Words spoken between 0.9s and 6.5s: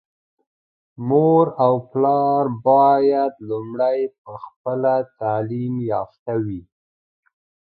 مور او پلار بايد لومړی په خپله تعليم يافته